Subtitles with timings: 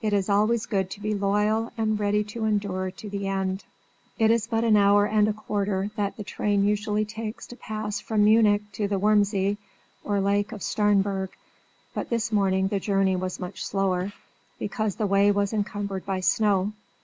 [0.00, 3.62] It is always good to be loyal and ready to endure to the end.
[4.18, 8.00] It is but an hour and a quarter that the train usually takes to pass
[8.00, 9.58] from Munich to the Wurm See
[10.02, 11.28] or Lake of Starnberg
[11.94, 14.12] but this morning the journey was much slower,
[14.58, 16.72] because the way was encumbered by snow.